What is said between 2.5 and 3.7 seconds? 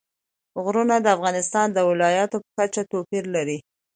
کچه توپیر لري.